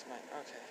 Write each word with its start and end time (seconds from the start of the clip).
It's 0.00 0.08
mine. 0.08 0.18
Okay. 0.40 0.64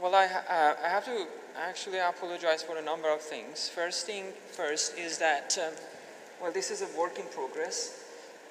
Well, 0.00 0.14
I, 0.14 0.24
uh, 0.24 0.74
I 0.82 0.88
have 0.88 1.04
to 1.04 1.26
actually 1.58 1.98
apologize 1.98 2.62
for 2.62 2.78
a 2.78 2.82
number 2.82 3.12
of 3.12 3.20
things. 3.20 3.68
First 3.68 4.06
thing 4.06 4.32
first 4.50 4.96
is 4.96 5.18
that, 5.18 5.58
um, 5.58 5.74
well, 6.40 6.52
this 6.52 6.70
is 6.70 6.80
a 6.80 6.88
work 6.98 7.18
in 7.18 7.26
progress, 7.26 8.02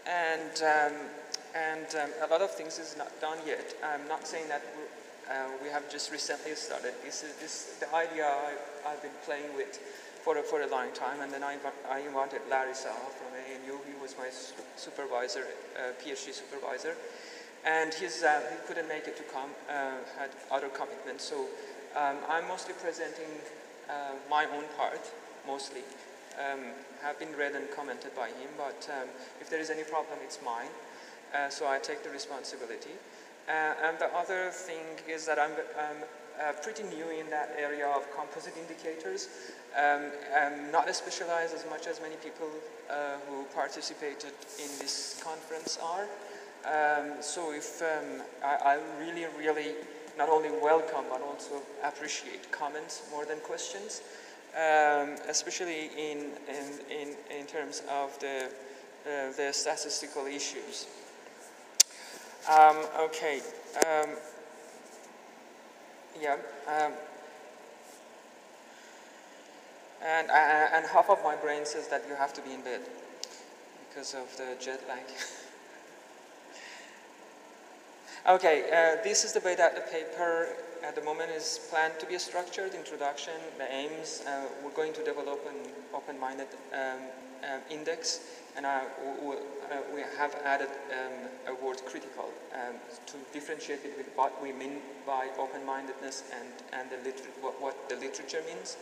and 0.05 0.61
um, 0.61 0.93
and 1.55 1.87
um, 1.95 2.09
a 2.21 2.31
lot 2.31 2.41
of 2.41 2.51
things 2.53 2.77
is 2.77 2.95
not 2.95 3.09
done 3.19 3.39
yet. 3.47 3.73
I'm 3.83 4.07
not 4.07 4.27
saying 4.27 4.47
that 4.49 4.61
we 4.77 4.83
uh, 5.33 5.49
we 5.63 5.69
have 5.69 5.89
just 5.89 6.11
recently 6.11 6.53
started. 6.53 6.93
This 7.03 7.23
is 7.23 7.33
this 7.37 7.77
the 7.79 7.89
idea 7.95 8.27
I, 8.27 8.53
I've 8.87 9.01
been 9.01 9.17
playing 9.25 9.55
with 9.55 9.79
for 10.21 10.37
a, 10.37 10.43
for 10.43 10.61
a 10.61 10.67
long 10.67 10.93
time, 10.93 11.21
and 11.21 11.33
then 11.33 11.43
I, 11.43 11.57
I 11.89 12.01
invited 12.01 12.41
Larry 12.47 12.73
Saha 12.73 13.09
from 13.09 13.33
my 14.17 14.29
supervisor, 14.75 15.45
uh, 15.77 15.91
PhD 16.03 16.33
supervisor, 16.33 16.95
and 17.65 17.91
uh, 17.91 17.95
he 17.95 18.57
couldn't 18.67 18.87
make 18.87 19.07
it 19.07 19.17
to 19.17 19.23
come, 19.23 19.49
uh, 19.69 20.01
had 20.17 20.29
other 20.51 20.69
commitments. 20.69 21.23
So 21.23 21.45
um, 21.95 22.17
I'm 22.29 22.47
mostly 22.47 22.73
presenting 22.73 23.29
uh, 23.89 24.15
my 24.29 24.45
own 24.45 24.65
part, 24.77 25.01
mostly. 25.45 25.81
Um, 26.39 26.71
have 27.03 27.19
been 27.19 27.35
read 27.35 27.55
and 27.55 27.69
commented 27.71 28.15
by 28.15 28.27
him, 28.27 28.49
but 28.57 28.87
um, 28.89 29.09
if 29.41 29.49
there 29.49 29.59
is 29.59 29.69
any 29.69 29.83
problem, 29.83 30.17
it's 30.23 30.39
mine. 30.43 30.71
Uh, 31.35 31.49
so 31.49 31.67
I 31.67 31.77
take 31.79 32.03
the 32.03 32.09
responsibility. 32.09 32.95
And 33.47 33.99
the 33.99 34.07
other 34.15 34.49
thing 34.49 34.85
is 35.09 35.25
that 35.25 35.37
I'm, 35.37 35.51
I'm 35.75 36.07
uh, 36.39 36.53
pretty 36.61 36.83
new 36.83 37.09
in 37.09 37.29
that 37.29 37.55
area 37.57 37.87
of 37.87 38.05
composite 38.15 38.53
indicators. 38.57 39.29
Um, 39.77 40.11
I'm 40.35 40.71
not 40.71 40.87
as 40.87 40.97
specialized 40.97 41.53
as 41.55 41.65
much 41.69 41.87
as 41.87 42.01
many 42.01 42.15
people 42.15 42.49
uh, 42.89 43.17
who 43.27 43.43
participated 43.55 44.33
in 44.59 44.69
this 44.79 45.21
conference 45.23 45.79
are. 45.81 46.07
Um, 46.63 47.21
so 47.21 47.53
if 47.53 47.81
um, 47.81 48.21
I, 48.43 48.77
I 48.77 48.79
really, 48.99 49.25
really 49.39 49.75
not 50.17 50.29
only 50.29 50.49
welcome 50.61 51.05
but 51.09 51.21
also 51.21 51.61
appreciate 51.83 52.51
comments 52.51 53.03
more 53.11 53.25
than 53.25 53.39
questions, 53.39 54.01
um, 54.55 55.15
especially 55.29 55.89
in, 55.97 56.31
in, 56.49 56.65
in, 56.89 57.15
in 57.39 57.45
terms 57.47 57.81
of 57.89 58.17
the, 58.19 58.45
uh, 59.05 59.31
the 59.37 59.51
statistical 59.51 60.25
issues. 60.25 60.87
Um, 62.49 62.77
okay. 62.99 63.41
Yeah. 66.21 66.37
Um, 66.67 66.91
and, 70.03 70.29
uh, 70.29 70.33
and 70.73 70.85
half 70.85 71.09
of 71.09 71.23
my 71.23 71.35
brain 71.35 71.65
says 71.65 71.87
that 71.87 72.03
you 72.07 72.13
have 72.13 72.31
to 72.33 72.41
be 72.41 72.53
in 72.53 72.61
bed 72.61 72.81
because 73.89 74.13
of 74.13 74.35
the 74.37 74.55
jet 74.59 74.81
lag. 74.87 75.03
okay, 78.35 78.65
uh, 78.69 79.03
this 79.03 79.23
is 79.23 79.33
the 79.33 79.39
way 79.39 79.55
that 79.55 79.73
the 79.73 79.81
paper 79.81 80.49
at 80.83 80.93
the 80.95 81.01
moment 81.01 81.31
is 81.31 81.59
planned 81.71 81.99
to 81.99 82.05
be 82.05 82.13
a 82.13 82.19
structured 82.19 82.75
introduction, 82.75 83.33
the 83.57 83.73
aims. 83.73 84.23
Uh, 84.27 84.45
we're 84.63 84.71
going 84.71 84.93
to 84.93 85.03
develop 85.03 85.43
an 85.47 85.71
open-minded 85.91 86.47
um, 86.73 86.99
um, 87.43 87.61
index, 87.71 88.19
and 88.57 88.65
we, 89.93 90.01
have 90.17 90.35
added 90.43 90.69
um, 90.91 91.55
a 91.55 91.65
word 91.65 91.81
critical 91.85 92.29
um, 92.53 92.75
to 93.05 93.17
differentiate 93.33 93.83
it 93.85 93.93
with 93.97 94.07
what 94.15 94.41
we 94.41 94.51
mean 94.51 94.81
by 95.05 95.29
open-mindedness 95.39 96.23
and, 96.37 96.49
and 96.73 96.89
the 96.89 97.11
what, 97.41 97.61
what 97.61 97.89
the 97.89 97.95
literature 97.95 98.41
means. 98.47 98.77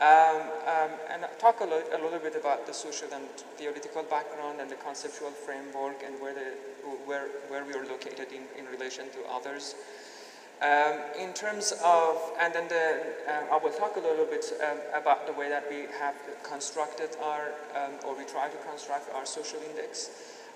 Um, 0.00 0.50
um, 0.66 0.90
and 1.08 1.24
talk 1.38 1.60
a, 1.60 1.64
a 1.64 1.98
little 2.02 2.18
bit 2.18 2.34
about 2.34 2.66
the 2.66 2.74
social 2.74 3.06
and 3.14 3.28
theoretical 3.56 4.02
background 4.02 4.60
and 4.60 4.68
the 4.68 4.74
conceptual 4.74 5.30
framework 5.30 6.02
and 6.04 6.20
where, 6.20 6.34
the, 6.34 6.50
where, 7.06 7.28
where 7.48 7.64
we 7.64 7.74
are 7.74 7.86
located 7.86 8.32
in, 8.32 8.42
in 8.58 8.66
relation 8.72 9.04
to 9.10 9.18
others. 9.30 9.76
Um, 10.62 11.00
in 11.18 11.32
terms 11.34 11.72
of, 11.84 12.16
and 12.40 12.54
then 12.54 12.68
the, 12.68 13.02
uh, 13.28 13.54
I 13.54 13.58
will 13.58 13.72
talk 13.72 13.96
a 13.96 14.00
little 14.00 14.24
bit 14.24 14.46
um, 14.62 14.78
about 14.94 15.26
the 15.26 15.32
way 15.32 15.48
that 15.48 15.64
we 15.68 15.86
have 15.98 16.14
constructed 16.42 17.10
our, 17.22 17.52
um, 17.74 17.92
or 18.06 18.16
we 18.16 18.24
try 18.24 18.48
to 18.48 18.56
construct 18.68 19.12
our 19.14 19.26
social 19.26 19.58
index. 19.68 20.10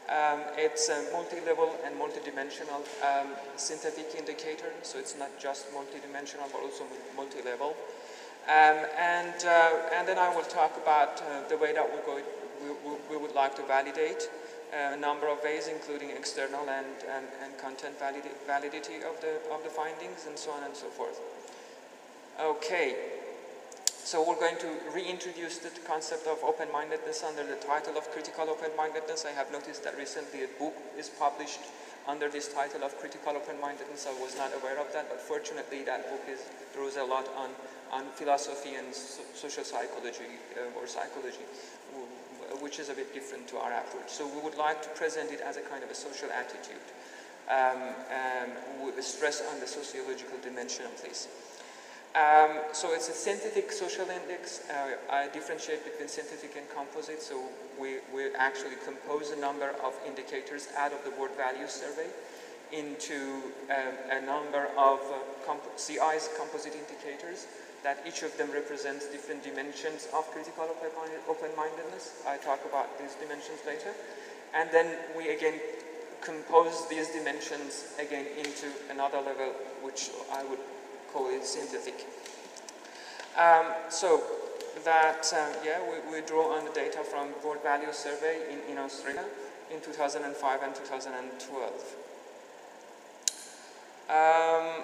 Um, 0.09 0.41
it's 0.57 0.89
a 0.89 1.05
multi-level 1.13 1.77
and 1.85 1.99
multi-dimensional 1.99 2.83
um, 3.05 3.29
synthetic 3.57 4.15
indicator, 4.17 4.73
so 4.83 4.99
it's 4.99 5.19
not 5.19 5.29
just 5.39 5.67
multi-dimensional 5.75 6.47
but 6.51 6.63
also 6.63 6.85
multi-level. 7.15 7.77
And, 8.49 9.45
uh, 9.45 9.71
and 9.93 10.09
then 10.09 10.17
I 10.17 10.35
will 10.35 10.49
talk 10.49 10.75
about 10.79 11.21
uh, 11.21 11.47
the 11.51 11.59
way 11.59 11.75
that 11.75 11.85
we're 11.85 12.07
going, 12.07 12.25
we, 12.63 12.71
we, 12.89 12.97
we 13.11 13.17
would 13.19 13.35
like 13.35 13.55
to 13.57 13.63
validate 13.67 14.31
a 14.73 14.97
number 14.97 15.29
of 15.29 15.43
ways, 15.43 15.69
including 15.69 16.11
external 16.11 16.69
and, 16.69 16.87
and, 17.09 17.27
and 17.43 17.57
content 17.59 17.99
validi 17.99 18.31
validity 18.47 18.97
of 19.03 19.21
the, 19.21 19.41
of 19.53 19.63
the 19.65 19.71
findings, 19.71 20.27
and 20.27 20.39
so 20.39 20.51
on 20.51 20.63
and 20.65 20.77
so 20.77 20.87
forth. 20.87 21.21
Okay, 22.41 22.97
so 24.05 24.25
we're 24.27 24.39
going 24.39 24.57
to 24.59 24.71
reintroduce 24.95 25.59
the 25.59 25.71
concept 25.87 26.27
of 26.27 26.39
open-mindedness 26.45 27.25
under 27.25 27.45
the 27.45 27.57
title 27.57 27.99
of 27.99 28.11
critical 28.11 28.49
open-mindedness. 28.49 29.27
I 29.27 29.33
have 29.33 29.51
noticed 29.53 29.85
that 29.85 29.97
recently 29.99 30.45
a 30.45 30.51
book 30.59 30.75
is 30.97 31.09
published 31.09 31.61
under 32.07 32.29
this 32.29 32.49
title 32.53 32.85
of 32.85 32.97
critical 32.99 33.37
open-mindedness. 33.37 34.07
I 34.09 34.17
was 34.23 34.37
not 34.37 34.51
aware 34.57 34.79
of 34.81 34.93
that, 34.95 35.11
but 35.11 35.21
fortunately 35.21 35.83
that 35.85 36.09
book 36.09 36.23
is, 36.31 36.41
draws 36.75 36.97
a 36.97 37.05
lot 37.05 37.29
on, 37.37 37.51
on 37.93 38.09
philosophy 38.15 38.77
and 38.77 38.95
so 38.95 39.21
social 39.35 39.65
psychology 39.65 40.41
uh, 40.57 40.79
or 40.81 40.87
psychology, 40.87 41.45
which 42.61 42.79
is 42.79 42.89
a 42.89 42.95
bit 42.95 43.13
different 43.15 43.49
to 43.49 43.57
our 43.59 43.73
approach. 43.73 44.09
So 44.09 44.27
we 44.27 44.41
would 44.43 44.57
like 44.57 44.83
to 44.83 44.89
present 44.91 45.31
it 45.31 45.41
as 45.41 45.57
a 45.57 45.63
kind 45.63 45.83
of 45.85 45.91
a 45.91 45.95
social 45.95 46.31
attitude, 46.31 46.87
um, 47.51 47.95
um, 48.13 48.85
with 48.87 48.99
a 48.99 49.03
stress 49.03 49.43
on 49.53 49.61
the 49.61 49.67
sociological 49.67 50.39
dimension 50.43 50.85
of 50.85 51.01
this. 51.03 51.29
Um, 52.15 52.73
so 52.73 52.95
it's 52.95 53.09
a 53.09 53.13
synthetic 53.13 53.71
social 53.71 54.09
index. 54.09 54.63
Uh, 54.71 54.97
I 55.13 55.29
differentiate 55.29 55.85
between 55.85 56.09
synthetic 56.09 56.57
and 56.57 56.67
composite. 56.75 57.23
So 57.23 57.39
we, 57.79 57.99
we 58.15 58.35
actually 58.35 58.77
compose 58.85 59.31
a 59.31 59.37
number 59.37 59.75
of 59.85 59.95
indicators 60.07 60.69
out 60.77 60.93
of 60.93 61.05
the 61.05 61.11
world 61.11 61.37
value 61.37 61.69
survey 61.69 62.09
into 62.73 63.43
um, 63.71 63.95
a 64.11 64.21
number 64.21 64.69
of 64.77 65.01
uh, 65.01 65.47
comp 65.47 65.63
CI's 65.77 66.29
composite 66.37 66.75
indicators 66.75 67.47
that 67.83 68.03
each 68.07 68.23
of 68.23 68.37
them 68.37 68.51
represents 68.53 69.07
different 69.07 69.43
dimensions 69.43 70.09
of 70.15 70.27
critical 70.31 70.69
open-mindedness. 71.29 72.23
I 72.27 72.37
talk 72.39 72.61
about 72.65 72.99
these 72.99 73.15
dimensions 73.15 73.61
later. 73.67 73.95
And 74.55 74.71
then 74.73 74.97
we 75.17 75.29
again 75.29 75.61
compose 76.21 76.89
these 76.89 77.09
dimensions 77.11 77.95
again 78.01 78.27
into 78.37 78.67
another 78.91 79.21
level, 79.21 79.53
which 79.83 80.11
I 80.33 80.45
would 80.45 80.59
call 81.13 81.29
it 81.31 81.45
synthetic. 81.45 82.07
Um, 83.37 83.67
so 83.89 84.23
that, 84.85 85.33
um, 85.33 85.53
yeah, 85.65 85.79
we, 85.83 86.21
we, 86.21 86.27
draw 86.27 86.57
on 86.57 86.65
the 86.65 86.73
data 86.73 87.05
from 87.05 87.29
World 87.45 87.63
Value 87.63 87.93
Survey 87.93 88.41
in, 88.51 88.73
in 88.73 88.79
Australia 88.79 89.25
in 89.71 89.81
2005 89.81 90.63
and 90.63 90.75
2012. 90.75 91.97
Um, 94.09 94.83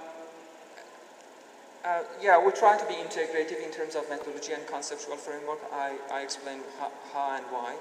uh, 1.84 2.02
yeah, 2.20 2.42
we 2.42 2.50
try 2.52 2.78
to 2.78 2.86
be 2.86 2.94
integrative 2.94 3.62
in 3.62 3.70
terms 3.70 3.94
of 3.94 4.08
methodology 4.08 4.52
and 4.52 4.66
conceptual 4.66 5.16
framework. 5.16 5.60
I, 5.72 5.96
I 6.10 6.22
explain 6.22 6.60
how, 6.80 6.90
how, 7.12 7.36
and 7.36 7.44
why. 7.50 7.76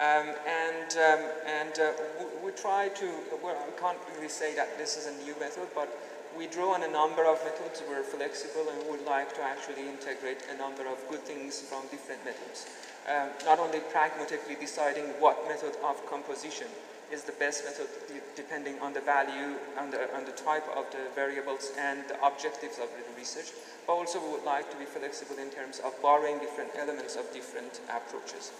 Um, 0.00 0.34
and 0.44 0.90
um, 0.96 1.22
and 1.46 1.78
uh, 1.78 1.92
we, 2.18 2.48
we, 2.48 2.50
try 2.52 2.88
to, 2.88 3.08
well, 3.42 3.56
I 3.56 3.80
can't 3.80 3.98
really 4.14 4.28
say 4.28 4.54
that 4.54 4.76
this 4.76 4.96
is 4.96 5.06
a 5.06 5.24
new 5.24 5.34
method, 5.40 5.68
but 5.74 5.88
we 6.36 6.46
draw 6.46 6.74
on 6.74 6.82
a 6.82 6.88
number 6.88 7.24
of 7.24 7.42
methods. 7.44 7.82
We're 7.88 8.02
flexible 8.02 8.68
and 8.68 8.90
would 8.90 9.06
like 9.06 9.34
to 9.36 9.42
actually 9.42 9.88
integrate 9.88 10.44
a 10.52 10.56
number 10.56 10.86
of 10.86 11.00
good 11.08 11.20
things 11.20 11.60
from 11.60 11.82
different 11.90 12.24
methods. 12.24 12.66
Um, 13.08 13.30
not 13.44 13.58
only 13.58 13.80
pragmatically 13.80 14.56
deciding 14.60 15.04
what 15.20 15.46
method 15.48 15.76
of 15.84 16.04
composition 16.10 16.68
is 17.12 17.22
the 17.22 17.32
best 17.32 17.64
method 17.64 17.86
depending 18.34 18.78
on 18.80 18.92
the 18.92 19.00
value, 19.00 19.56
on 19.78 19.90
the, 19.90 20.14
on 20.14 20.24
the 20.24 20.32
type 20.32 20.64
of 20.76 20.84
the 20.90 21.06
variables 21.14 21.72
and 21.78 22.02
the 22.08 22.18
objectives 22.24 22.78
of 22.78 22.88
the 22.98 23.04
research, 23.16 23.52
but 23.86 23.94
also 23.94 24.20
we 24.20 24.30
would 24.32 24.44
like 24.44 24.70
to 24.70 24.76
be 24.76 24.84
flexible 24.84 25.38
in 25.38 25.50
terms 25.50 25.80
of 25.84 25.94
borrowing 26.02 26.38
different 26.38 26.70
elements 26.76 27.16
of 27.16 27.32
different 27.32 27.80
approaches. 27.88 28.52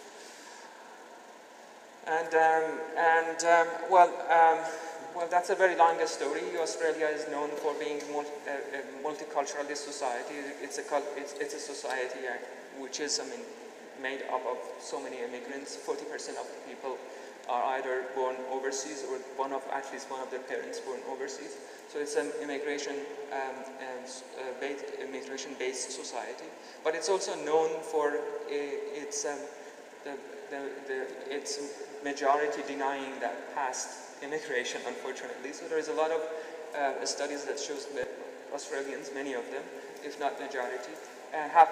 And, 2.06 2.32
um, 2.34 2.78
and 2.96 3.38
um, 3.44 3.66
well, 3.90 4.10
um, 4.30 4.62
well, 5.16 5.26
that's 5.28 5.50
a 5.50 5.56
very 5.56 5.74
long 5.76 5.98
story. 6.06 6.42
Australia 6.60 7.06
is 7.06 7.26
known 7.30 7.50
for 7.50 7.74
being 7.80 7.98
multi, 8.12 8.30
a 8.46 9.02
multiculturalist 9.02 9.82
society. 9.82 10.34
It's 10.62 10.78
a, 10.78 10.82
it's, 11.16 11.32
it's 11.40 11.54
a 11.54 11.58
society 11.58 12.28
uh, 12.28 12.36
which 12.78 13.00
is, 13.00 13.18
I 13.18 13.24
mean, 13.24 13.44
made 14.00 14.22
up 14.30 14.44
of 14.46 14.58
so 14.78 15.02
many 15.02 15.18
immigrants. 15.18 15.76
40% 15.76 16.38
of 16.38 16.46
the 16.46 16.60
people 16.68 16.96
are 17.48 17.78
either 17.78 18.04
born 18.14 18.36
overseas 18.50 19.04
or 19.08 19.18
one 19.36 19.52
of, 19.52 19.62
at 19.72 19.90
least 19.92 20.10
one 20.10 20.20
of 20.20 20.30
their 20.30 20.40
parents 20.40 20.80
born 20.80 21.00
overseas. 21.10 21.56
So 21.88 22.00
it's 22.00 22.16
an 22.16 22.30
immigration 22.42 22.96
um, 23.32 23.54
uh, 23.62 24.60
based, 24.60 24.84
immigration-based 25.00 25.92
society. 25.92 26.46
But 26.82 26.94
it's 26.94 27.08
also 27.08 27.34
known 27.44 27.70
for 27.82 28.18
its 28.48 29.24
um, 29.24 29.38
the, 30.04 30.16
the, 30.50 30.70
the, 30.88 31.06
it's 31.34 31.58
majority 32.04 32.62
denying 32.66 33.18
that 33.20 33.54
past 33.54 33.88
immigration, 34.22 34.80
unfortunately. 34.86 35.52
So 35.52 35.66
there 35.68 35.78
is 35.78 35.88
a 35.88 35.94
lot 35.94 36.10
of 36.10 36.20
uh, 36.76 37.04
studies 37.04 37.44
that 37.44 37.58
shows 37.58 37.86
that 37.94 38.08
Australians, 38.52 39.10
many 39.14 39.34
of 39.34 39.44
them, 39.50 39.62
if 40.04 40.18
not 40.18 40.40
majority, 40.40 40.92
uh, 41.34 41.48
have 41.48 41.68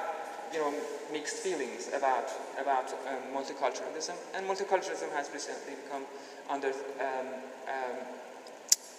you 0.54 0.60
know 0.60 0.72
mixed 1.12 1.42
feelings 1.42 1.90
about 1.92 2.30
about 2.60 2.92
um, 3.10 3.22
multiculturalism, 3.34 4.14
and 4.34 4.46
multiculturalism 4.46 5.10
has 5.12 5.28
recently 5.34 5.74
become 5.82 6.04
under 6.48 6.68
um, 7.02 7.28
um, 7.66 7.98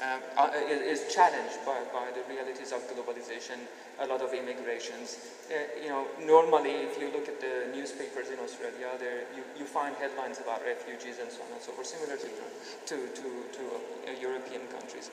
um, 0.04 0.20
uh, 0.38 0.52
is 0.68 1.08
challenged 1.14 1.64
by, 1.66 1.80
by 1.94 2.12
the 2.12 2.20
realities 2.28 2.74
of 2.74 2.84
globalization, 2.92 3.56
a 4.00 4.08
lot 4.08 4.22
of 4.22 4.34
immigrations. 4.34 5.40
Uh, 5.48 5.56
you 5.82 5.88
know, 5.88 6.06
normally 6.20 6.72
if 6.84 7.00
you 7.00 7.08
look 7.16 7.30
at 7.30 7.40
the 7.40 7.72
newspapers 7.74 8.30
in 8.30 8.40
Australia, 8.40 8.92
there 9.00 9.24
you, 9.36 9.44
you 9.58 9.64
find 9.64 9.96
headlines 9.96 10.40
about 10.40 10.62
refugees 10.66 11.20
and 11.20 11.32
so 11.32 11.42
on 11.48 11.54
and 11.54 11.62
so 11.62 11.72
forth, 11.72 11.88
similar 11.88 12.18
to, 12.18 12.28
to, 12.28 13.08
to, 13.16 13.28
to 13.56 13.64
uh, 13.64 14.12
European 14.20 14.68
countries. 14.68 15.10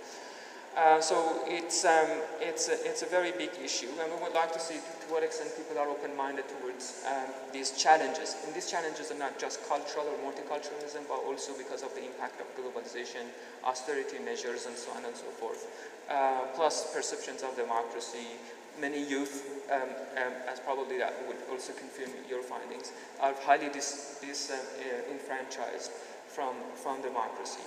Uh, 0.76 1.00
so 1.00 1.44
it's, 1.44 1.84
um, 1.84 2.08
it's, 2.40 2.68
a, 2.68 2.72
it's 2.88 3.02
a 3.02 3.06
very 3.06 3.30
big 3.32 3.50
issue, 3.62 3.88
and 4.00 4.10
we 4.10 4.22
would 4.22 4.32
like 4.32 4.52
to 4.52 4.60
see 4.60 4.76
to 4.76 5.06
what 5.12 5.22
extent 5.22 5.50
people 5.54 5.76
are 5.76 5.88
open-minded 5.88 6.48
towards 6.48 7.04
um, 7.06 7.28
these 7.52 7.76
challenges. 7.76 8.36
And 8.46 8.54
these 8.54 8.70
challenges 8.70 9.10
are 9.10 9.18
not 9.18 9.38
just 9.38 9.60
cultural 9.68 10.06
or 10.08 10.16
multiculturalism, 10.24 11.04
but 11.08 11.20
also 11.28 11.52
because 11.58 11.82
of 11.82 11.94
the 11.94 12.04
impact 12.06 12.40
of 12.40 12.48
globalization, 12.56 13.28
austerity 13.64 14.18
measures, 14.24 14.64
and 14.64 14.74
so 14.74 14.90
on 14.92 15.04
and 15.04 15.14
so 15.14 15.28
forth. 15.36 15.68
Uh, 16.08 16.48
plus 16.54 16.94
perceptions 16.94 17.42
of 17.42 17.54
democracy. 17.54 18.40
Many 18.80 19.04
youth, 19.04 19.68
um, 19.70 19.82
um 20.16 20.32
as 20.48 20.58
probably 20.58 20.96
that 20.96 21.12
would 21.28 21.36
also 21.50 21.74
confirm 21.74 22.08
your 22.30 22.42
findings, 22.42 22.92
are 23.20 23.34
highly 23.44 23.68
dis, 23.68 24.18
disenfranchised 24.22 25.90
uh, 25.90 26.28
from, 26.28 26.56
from 26.74 27.02
democracy. 27.02 27.60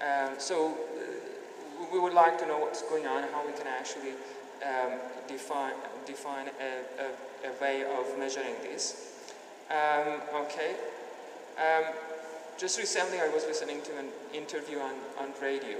Um, 0.00 0.38
so 0.38 0.78
we 1.92 1.98
would 1.98 2.14
like 2.14 2.38
to 2.38 2.46
know 2.46 2.58
what's 2.58 2.82
going 2.82 3.06
on, 3.06 3.22
how 3.32 3.46
we 3.46 3.52
can 3.52 3.66
actually 3.66 4.12
um, 4.64 4.98
define, 5.28 5.74
define 6.06 6.48
a, 6.48 7.02
a, 7.02 7.50
a, 7.50 7.60
way 7.60 7.82
of 7.82 8.18
measuring 8.18 8.54
this. 8.62 9.12
Um, 9.70 10.20
okay. 10.34 10.76
Um, 11.58 11.92
just 12.58 12.78
recently 12.78 13.20
I 13.20 13.28
was 13.28 13.44
listening 13.44 13.82
to 13.82 13.98
an 13.98 14.06
interview 14.32 14.78
on, 14.78 14.94
on 15.18 15.32
radio 15.42 15.78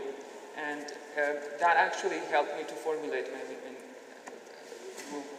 and 0.57 0.85
uh, 1.17 1.37
that 1.61 1.77
actually 1.77 2.19
helped 2.31 2.57
me 2.57 2.65
to 2.65 2.75
formulate 2.75 3.27
maybe 3.33 3.57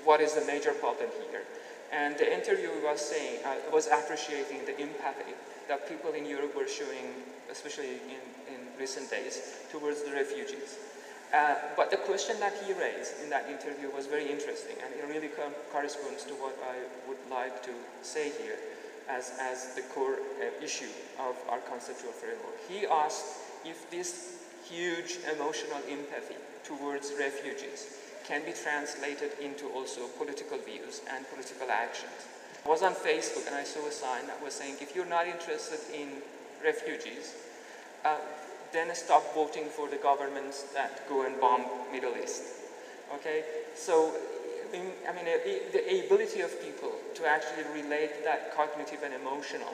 what 0.03 0.21
is 0.21 0.33
the 0.33 0.45
major 0.45 0.71
problem 0.71 1.09
here. 1.29 1.43
And 1.91 2.17
the 2.17 2.31
interviewer 2.31 2.79
was 2.83 3.01
saying, 3.01 3.43
uh, 3.43 3.55
was 3.71 3.87
appreciating 3.87 4.65
the 4.65 4.79
empathy 4.79 5.35
that 5.67 5.89
people 5.89 6.13
in 6.13 6.25
Europe 6.25 6.55
were 6.55 6.67
showing, 6.67 7.11
especially 7.51 7.99
in 8.07 8.56
recent 8.79 9.09
days 9.09 9.41
towards 9.71 10.03
the 10.03 10.11
refugees. 10.11 10.77
Uh, 11.33 11.55
but 11.75 11.91
the 11.91 11.97
question 11.97 12.39
that 12.39 12.53
he 12.63 12.71
raised 12.73 13.21
in 13.21 13.29
that 13.29 13.49
interview 13.49 13.89
was 13.91 14.05
very 14.05 14.31
interesting 14.31 14.75
and 14.83 14.93
it 14.95 15.03
really 15.11 15.27
co 15.27 15.51
corresponds 15.71 16.23
to 16.23 16.33
what 16.35 16.55
I 16.63 16.79
would 17.07 17.19
like 17.29 17.61
to 17.63 17.73
say 18.01 18.31
here 18.41 18.55
as, 19.09 19.33
as 19.39 19.75
the 19.75 19.81
core 19.93 20.19
uh, 20.39 20.63
issue 20.63 20.91
of 21.19 21.35
our 21.49 21.59
conceptual 21.59 22.11
framework. 22.11 22.55
He 22.69 22.85
asked 22.87 23.25
if 23.65 23.89
this 23.91 24.39
huge 24.63 25.17
emotional 25.35 25.79
empathy 25.89 26.39
towards 26.63 27.11
refugees 27.19 27.97
can 28.23 28.43
be 28.43 28.51
translated 28.51 29.31
into 29.41 29.67
also 29.69 30.07
political 30.17 30.57
views 30.57 31.01
and 31.11 31.27
political 31.29 31.71
actions. 31.71 32.27
I 32.65 32.69
was 32.69 32.83
on 32.83 32.93
Facebook 32.93 33.47
and 33.47 33.55
I 33.55 33.63
saw 33.63 33.85
a 33.87 33.91
sign 33.91 34.27
that 34.27 34.41
was 34.43 34.53
saying, 34.53 34.75
if 34.81 34.95
you're 34.95 35.05
not 35.05 35.27
interested 35.27 35.79
in 35.93 36.09
refugees, 36.63 37.35
uh, 38.03 38.17
then 38.71 38.93
stop 38.95 39.33
voting 39.33 39.65
for 39.65 39.87
the 39.89 39.97
governments 39.97 40.63
that 40.73 41.07
go 41.07 41.25
and 41.25 41.39
bomb 41.39 41.65
Middle 41.91 42.15
East. 42.17 42.43
Okay, 43.15 43.43
so 43.75 44.13
I 44.73 45.13
mean, 45.13 45.25
the 45.71 46.05
ability 46.05 46.41
of 46.41 46.61
people 46.61 46.91
to 47.15 47.25
actually 47.25 47.63
relate 47.73 48.23
that 48.23 48.55
cognitive 48.55 49.01
and 49.03 49.13
emotional 49.13 49.73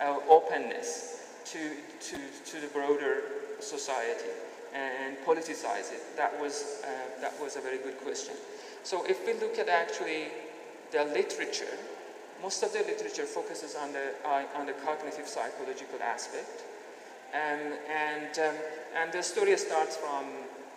uh, 0.00 0.18
openness 0.28 1.22
to, 1.46 1.70
to, 2.00 2.16
to 2.46 2.60
the 2.60 2.66
broader 2.68 3.22
society 3.60 4.30
and 4.74 5.16
politicize 5.24 5.92
it, 5.92 6.16
that 6.16 6.38
was, 6.40 6.82
uh, 6.82 7.20
that 7.20 7.32
was 7.40 7.54
a 7.56 7.60
very 7.60 7.78
good 7.78 7.96
question. 8.02 8.34
So 8.82 9.04
if 9.06 9.24
we 9.24 9.34
look 9.34 9.58
at 9.58 9.68
actually 9.68 10.26
the 10.90 11.04
literature, 11.04 11.78
most 12.42 12.62
of 12.64 12.72
the 12.72 12.80
literature 12.80 13.24
focuses 13.24 13.76
on 13.76 13.92
the, 13.92 14.14
on 14.56 14.66
the 14.66 14.72
cognitive 14.84 15.28
psychological 15.28 16.02
aspect. 16.02 16.64
Um, 17.34 17.74
and, 17.90 18.38
um, 18.38 18.54
and 18.94 19.12
the 19.12 19.20
story 19.20 19.56
starts 19.56 19.96
from, 19.96 20.24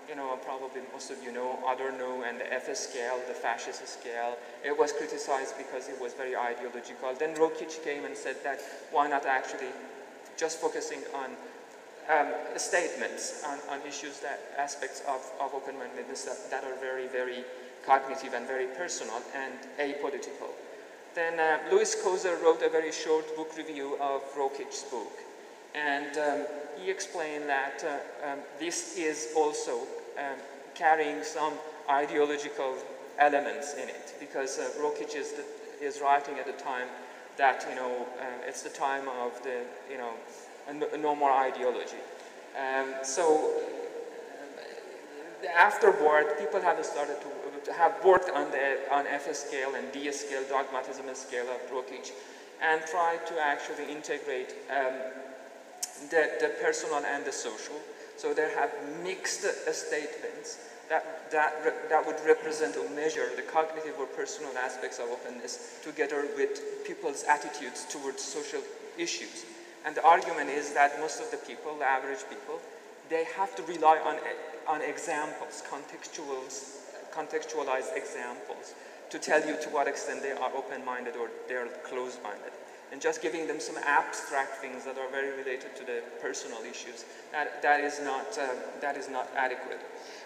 you 0.09 0.15
know, 0.15 0.39
probably 0.44 0.81
most 0.92 1.12
of 1.12 1.21
you 1.21 1.31
know 1.31 1.59
Adorno 1.69 2.24
and 2.24 2.39
the 2.39 2.51
FS 2.51 2.89
scale, 2.89 3.19
the 3.27 3.33
fascist 3.36 3.88
scale. 3.88 4.36
It 4.65 4.75
was 4.75 4.92
criticized 4.92 5.54
because 5.56 5.88
it 5.88 6.01
was 6.01 6.13
very 6.15 6.36
ideological. 6.36 7.13
Then 7.13 7.36
Rokeach 7.36 7.83
came 7.83 8.06
and 8.06 8.18
said 8.18 8.38
that 8.44 8.59
why 8.89 9.07
not 9.07 9.27
actually 9.27 9.69
just 10.36 10.59
focusing 10.59 11.01
on 11.13 11.30
um, 12.09 12.33
statements 12.56 13.44
on, 13.45 13.59
on, 13.69 13.86
issues 13.86 14.19
that 14.21 14.39
aspects 14.57 15.04
of, 15.07 15.21
of 15.39 15.54
open-mindedness 15.54 16.24
that, 16.24 16.50
that, 16.50 16.63
are 16.63 16.80
very, 16.80 17.07
very 17.07 17.44
cognitive 17.86 18.33
and 18.33 18.48
very 18.48 18.65
personal 18.65 19.21
and 19.36 19.54
apolitical. 19.77 20.50
Then 21.13 21.39
uh, 21.39 21.59
Lewis 21.69 22.01
Coser 22.01 22.38
wrote 22.42 22.63
a 22.63 22.69
very 22.69 22.92
short 22.92 23.36
book 23.36 23.51
review 23.57 23.98
of 24.01 24.21
Rokeach's 24.36 24.83
book. 24.83 25.26
And 25.77 26.18
um, 26.18 26.45
he 26.81 26.89
explained 26.89 27.47
that 27.50 27.83
uh, 27.83 28.31
um, 28.31 28.39
this 28.59 28.97
is 28.97 29.29
also 29.35 29.81
um, 30.18 30.39
carrying 30.74 31.24
some 31.24 31.53
ideological 31.89 32.75
elements 33.19 33.75
in 33.75 33.88
it 33.89 34.15
because 34.19 34.57
uh, 34.57 34.69
Rokeach 34.79 35.15
is, 35.15 35.33
the, 35.33 35.44
is 35.85 36.01
writing 36.01 36.39
at 36.39 36.47
a 36.47 36.53
time 36.53 36.88
that, 37.38 37.65
you 37.69 37.75
know, 37.75 38.07
uh, 38.19 38.47
it's 38.47 38.63
the 38.63 38.69
time 38.69 39.07
of 39.07 39.41
the, 39.44 39.62
you 39.91 39.97
know, 39.97 40.13
no 40.97 41.15
more 41.15 41.31
ideology. 41.31 42.01
Um, 42.57 42.95
so 43.03 43.51
uh, 45.44 45.47
afterward, 45.56 46.38
people 46.39 46.59
have 46.62 46.83
started 46.83 47.18
to, 47.21 47.73
have 47.73 48.03
worked 48.03 48.30
on 48.31 48.50
the 48.51 48.77
on 48.91 49.06
FS 49.07 49.45
scale 49.45 49.75
and 49.75 49.91
DS 49.91 50.21
scale, 50.21 50.41
dogmatism 50.50 51.07
and 51.07 51.15
scale 51.15 51.45
of 51.50 51.62
Rokeach, 51.69 52.12
and 52.62 52.81
tried 52.88 53.25
to 53.27 53.39
actually 53.39 53.92
integrate 53.92 54.56
um, 54.71 54.94
the, 56.09 56.37
the 56.39 56.54
personal 56.61 57.04
and 57.06 57.25
the 57.25 57.31
social. 57.31 57.75
So 58.18 58.33
they 58.33 58.49
have 58.54 58.71
mixed 59.04 59.45
statements 59.73 60.57
that, 60.89 61.30
that, 61.31 61.89
that 61.89 62.06
would 62.06 62.18
represent 62.25 62.77
or 62.77 62.89
measure 62.92 63.30
the 63.35 63.42
cognitive 63.42 63.95
or 63.99 64.06
personal 64.07 64.57
aspects 64.57 64.99
of 64.99 65.09
openness 65.09 65.80
together 65.83 66.27
with 66.35 66.61
people's 66.85 67.23
attitudes 67.25 67.85
towards 67.89 68.21
social 68.21 68.61
issues. 68.97 69.45
And 69.85 69.95
the 69.95 70.04
argument 70.04 70.49
is 70.49 70.73
that 70.73 70.99
most 70.99 71.21
of 71.21 71.30
the 71.31 71.37
people, 71.37 71.77
the 71.77 71.85
average 71.85 72.23
people, 72.30 72.59
they 73.09 73.25
have 73.35 73.56
to 73.56 73.63
rely 73.63 73.99
on, 73.99 74.18
on 74.68 74.81
examples, 74.81 75.63
contextuals, 75.69 76.81
contextualized 77.13 77.95
examples, 77.95 78.73
to 79.09 79.19
tell 79.19 79.39
you 79.47 79.56
to 79.61 79.69
what 79.69 79.87
extent 79.87 80.21
they 80.21 80.31
are 80.31 80.51
open-minded 80.56 81.16
or 81.16 81.30
they 81.47 81.56
are 81.56 81.68
closed-minded 81.85 82.51
and 82.91 83.01
just 83.01 83.21
giving 83.21 83.47
them 83.47 83.59
some 83.59 83.77
abstract 83.85 84.56
things 84.61 84.85
that 84.85 84.97
are 84.97 85.09
very 85.09 85.37
related 85.37 85.75
to 85.75 85.83
the 85.83 86.01
personal 86.21 86.59
issues, 86.63 87.06
that, 87.31 87.61
that, 87.61 87.81
is, 87.81 87.99
not, 88.03 88.37
uh, 88.37 88.47
that 88.81 88.95
is 88.95 89.09
not 89.09 89.29
adequate. 89.35 89.79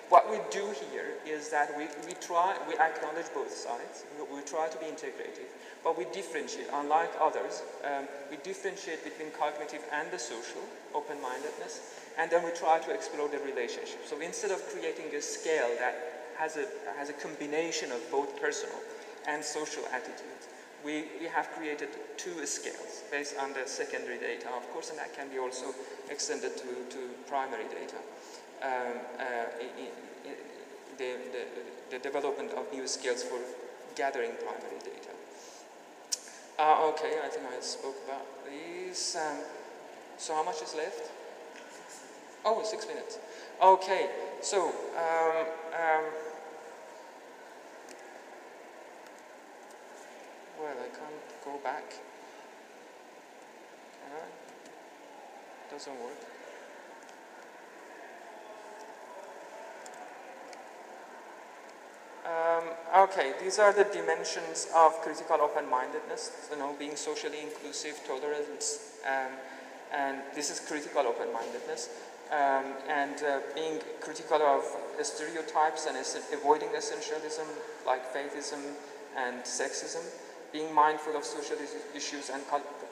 What 0.09 0.29
we 0.29 0.37
do 0.51 0.73
here 0.91 1.15
is 1.25 1.49
that 1.49 1.71
we, 1.77 1.85
we 2.05 2.13
try, 2.19 2.57
we 2.67 2.75
acknowledge 2.75 3.27
both 3.33 3.51
sides, 3.51 4.05
we, 4.17 4.35
we 4.35 4.41
try 4.43 4.67
to 4.67 4.77
be 4.77 4.85
integrative, 4.85 5.47
but 5.83 5.97
we 5.97 6.05
differentiate, 6.13 6.67
unlike 6.73 7.09
others, 7.19 7.63
um, 7.85 8.05
we 8.29 8.37
differentiate 8.43 9.03
between 9.03 9.31
cognitive 9.31 9.81
and 9.93 10.11
the 10.11 10.19
social, 10.19 10.61
open-mindedness, 10.93 11.95
and 12.19 12.29
then 12.29 12.43
we 12.43 12.51
try 12.51 12.77
to 12.79 12.93
explore 12.93 13.29
the 13.29 13.39
relationship. 13.39 14.05
So 14.05 14.19
instead 14.19 14.51
of 14.51 14.61
creating 14.67 15.15
a 15.15 15.21
scale 15.21 15.69
that 15.79 15.95
has 16.37 16.57
a, 16.57 16.67
has 16.97 17.09
a 17.09 17.13
combination 17.13 17.91
of 17.91 17.99
both 18.11 18.39
personal 18.39 18.75
and 19.27 19.43
social 19.43 19.83
attitudes, 19.93 20.49
we, 20.85 21.05
we 21.19 21.27
have 21.27 21.49
created 21.51 21.89
two 22.17 22.45
scales 22.45 23.03
based 23.11 23.35
on 23.39 23.53
the 23.53 23.65
secondary 23.65 24.17
data, 24.17 24.47
of 24.55 24.67
course, 24.71 24.89
and 24.89 24.99
that 24.99 25.15
can 25.15 25.29
be 25.29 25.37
also 25.37 25.73
extended 26.09 26.57
to, 26.57 26.67
to 26.89 26.97
primary 27.27 27.65
data. 27.65 27.97
Um, 28.61 29.01
uh, 29.17 29.23
in, 29.59 29.85
in 29.85 30.35
the, 30.97 31.17
the, 31.33 31.97
the, 31.97 31.99
development 31.99 32.51
of 32.53 32.71
new 32.71 32.85
scales 32.87 33.23
for 33.23 33.39
gathering 33.95 34.31
primary 34.37 34.77
data. 34.83 35.09
Uh, 36.59 36.89
okay, 36.89 37.17
I 37.25 37.27
think 37.29 37.45
I 37.47 37.59
spoke 37.59 37.95
about 38.05 38.25
these. 38.45 39.17
Um, 39.19 39.37
so 40.17 40.35
how 40.35 40.43
much 40.43 40.61
is 40.61 40.75
left? 40.75 41.09
Oh, 42.45 42.61
six 42.63 42.85
minutes. 42.87 43.17
Okay, 43.63 44.09
so 44.41 44.67
um, 44.67 46.05
well, 50.75 50.85
I 50.85 50.89
can't 50.89 51.45
go 51.45 51.57
back. 51.63 51.83
Uh, 54.05 54.25
doesn't 55.71 55.93
work. 55.93 56.17
Um, 62.25 62.63
okay, 63.09 63.33
these 63.41 63.57
are 63.59 63.73
the 63.73 63.83
dimensions 63.85 64.67
of 64.75 64.93
critical 65.01 65.41
open-mindedness, 65.41 66.49
you 66.51 66.57
know, 66.57 66.75
being 66.77 66.95
socially 66.95 67.39
inclusive, 67.41 67.99
tolerance, 68.05 68.99
um, 69.05 69.31
and 69.91 70.19
this 70.35 70.51
is 70.51 70.59
critical 70.59 71.01
open-mindedness, 71.01 71.89
um, 72.31 72.65
and 72.87 73.23
uh, 73.23 73.39
being 73.55 73.79
critical 73.99 74.41
of 74.41 74.63
stereotypes 75.01 75.87
and 75.87 75.97
avoiding 76.31 76.69
essentialism 76.69 77.47
like 77.85 78.13
faithism 78.13 78.61
and 79.17 79.41
sexism, 79.41 80.05
being 80.51 80.73
mindful 80.73 81.15
of 81.15 81.23
social 81.23 81.57
issues 81.95 82.29
and, 82.29 82.43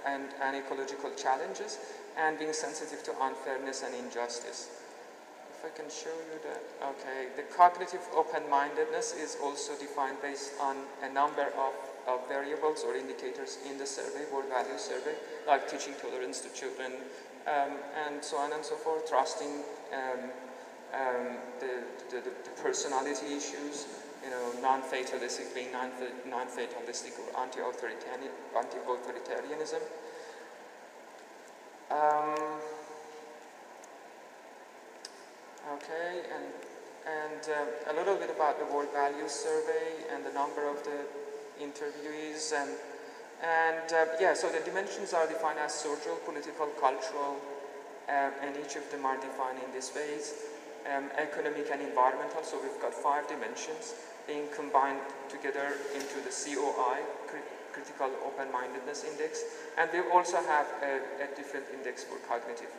and, 0.06 0.24
and 0.42 0.56
ecological 0.56 1.12
challenges, 1.16 1.80
and 2.18 2.40
being 2.40 2.54
sensitive 2.54 3.04
to 3.04 3.12
unfairness 3.22 3.84
and 3.84 3.94
injustice. 3.96 4.70
If 5.60 5.66
I 5.66 5.76
can 5.76 5.90
show 5.92 6.16
you 6.32 6.40
that, 6.48 6.64
okay, 6.96 7.28
the 7.36 7.44
cognitive 7.54 8.00
open-mindedness 8.16 9.14
is 9.16 9.36
also 9.44 9.76
defined 9.76 10.22
based 10.22 10.54
on 10.62 10.78
a 11.04 11.12
number 11.12 11.52
of, 11.60 11.74
of, 12.08 12.26
variables 12.30 12.84
or 12.84 12.96
indicators 12.96 13.58
in 13.70 13.78
the 13.78 13.86
survey, 13.86 14.24
world 14.32 14.48
value 14.48 14.78
survey, 14.78 15.16
like 15.48 15.70
teaching 15.70 15.96
tolerance 16.02 16.40
to 16.40 16.50
children, 16.56 16.94
um, 17.46 17.76
and 18.08 18.24
so 18.24 18.38
on 18.38 18.54
and 18.54 18.64
so 18.64 18.76
forth, 18.76 19.10
trusting 19.10 19.64
um, 19.92 20.32
um, 20.94 21.38
the, 21.60 21.84
the, 22.10 22.24
the, 22.24 22.32
personality 22.62 23.36
issues, 23.36 23.86
you 24.24 24.30
know, 24.30 24.54
non-fatalistic, 24.62 25.56
being 25.56 25.72
non-fatalistic 25.72 27.14
or 27.20 27.42
anti-authoritarianism. 27.42 29.82
Anti 31.90 31.92
um, 31.92 32.60
Okay, 35.74 36.24
and, 36.34 36.46
and 37.06 37.50
uh, 37.50 37.92
a 37.92 37.94
little 37.94 38.16
bit 38.16 38.32
about 38.32 38.58
the 38.58 38.66
World 38.74 38.90
Values 38.92 39.32
Survey 39.32 40.04
and 40.12 40.26
the 40.26 40.34
number 40.34 40.68
of 40.68 40.84
the 40.84 41.06
interviewees 41.62 42.54
and 42.54 42.72
and 43.42 43.94
uh, 43.94 44.06
yeah, 44.20 44.34
so 44.34 44.50
the 44.50 44.60
dimensions 44.60 45.14
are 45.14 45.26
defined 45.26 45.60
as 45.60 45.74
social, 45.74 46.16
political, 46.26 46.68
cultural, 46.80 47.38
um, 48.10 48.32
and 48.44 48.58
each 48.58 48.76
of 48.76 48.90
them 48.92 49.06
are 49.06 49.16
defined 49.16 49.60
in 49.66 49.72
this 49.72 49.96
ways. 49.96 50.34
Um, 50.88 51.12
economic 51.18 51.68
and 51.72 51.82
environmental, 51.82 52.42
so 52.42 52.58
we've 52.64 52.82
got 52.82 52.94
five 52.94 53.28
dimensions 53.28 53.94
being 54.26 54.48
combined 54.56 55.02
together 55.28 55.76
into 55.94 56.24
the 56.24 56.32
COI, 56.32 57.04
crit 57.28 57.44
Critical 57.74 58.10
Open-Mindedness 58.26 59.04
Index, 59.04 59.44
and 59.78 59.92
they 59.92 60.02
also 60.12 60.38
have 60.38 60.66
a, 60.82 61.00
a 61.24 61.28
different 61.36 61.66
index 61.76 62.04
for 62.04 62.18
cognitive 62.28 62.72